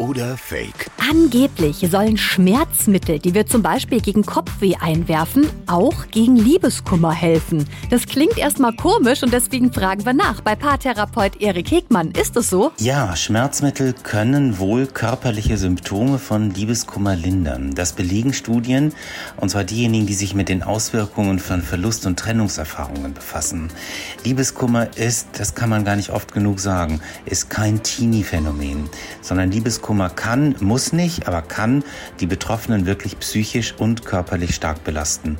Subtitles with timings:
[0.00, 0.90] oder Fake?
[1.10, 7.68] Angeblich sollen Schmerzmittel, die wir zum Beispiel gegen Kopfweh einwerfen, auch gegen Liebeskummer helfen.
[7.90, 12.12] Das klingt erstmal komisch und deswegen fragen wir nach bei Paartherapeut Erik Hegmann.
[12.12, 12.72] Ist es so?
[12.78, 17.74] Ja, Schmerzmittel können wohl körperliche Symptome von Liebeskummer lindern.
[17.74, 18.94] Das belegen Studien,
[19.36, 23.68] und zwar diejenigen, die sich mit den Auswirkungen von Verlust- und Trennungserfahrungen befassen.
[24.24, 28.88] Liebeskummer ist, das kann man gar nicht oft genug sagen, ist kein Teenie-Phänomen,
[29.20, 31.82] sondern Liebeskummer Liebeskummer kann, muss nicht, aber kann
[32.20, 35.36] die Betroffenen wirklich psychisch und körperlich stark belasten.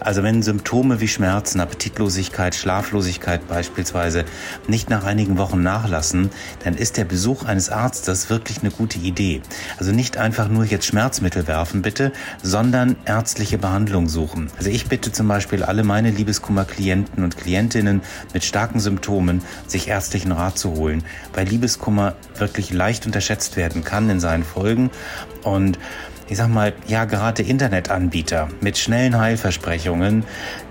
[0.00, 4.24] Also wenn Symptome wie Schmerzen, Appetitlosigkeit, Schlaflosigkeit beispielsweise
[4.68, 6.30] nicht nach einigen Wochen nachlassen,
[6.64, 9.42] dann ist der Besuch eines Arztes wirklich eine gute Idee.
[9.76, 12.12] Also nicht einfach nur jetzt Schmerzmittel werfen, bitte,
[12.42, 14.50] sondern ärztliche Behandlung suchen.
[14.56, 18.00] Also ich bitte zum Beispiel alle meine Liebeskummer-Klienten und Klientinnen
[18.32, 21.04] mit starken Symptomen, sich ärztlichen Rat zu holen,
[21.34, 24.90] weil Liebeskummer wirklich leicht unterschätzt werden kann kann in seinen Folgen.
[25.42, 25.78] Und
[26.30, 30.22] ich sag mal, ja, gerade Internetanbieter mit schnellen Heilversprechungen,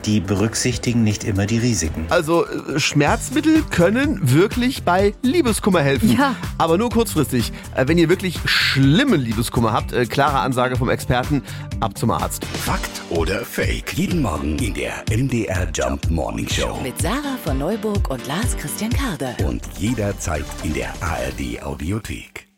[0.05, 2.05] die berücksichtigen nicht immer die Risiken.
[2.09, 6.15] Also äh, Schmerzmittel können wirklich bei Liebeskummer helfen.
[6.17, 6.35] Ja.
[6.57, 7.51] Aber nur kurzfristig.
[7.75, 11.43] Äh, Wenn ihr wirklich schlimmen Liebeskummer habt, äh, klare Ansage vom Experten,
[11.81, 12.45] ab zum Arzt.
[12.45, 13.93] Fakt oder Fake?
[13.93, 16.79] Jeden Morgen in der MDR Jump Morning Show.
[16.81, 19.35] Mit Sarah von Neuburg und Lars Christian Karde.
[19.45, 22.48] Und jederzeit in der ARD Audiothek.